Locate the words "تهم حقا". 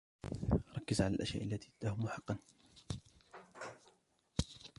1.79-2.37